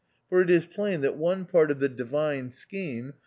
[0.29, 3.19] For it is plain that one part of the Divine Scheme THE OUTCAST.